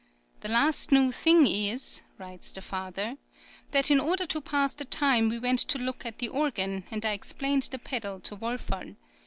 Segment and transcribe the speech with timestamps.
[0.39, 3.17] "The last new thing is," writes the father,
[3.69, 7.05] "that in order to pass the time we went to look at the organ, and
[7.05, 8.95] I explained the pedal to Wolferl.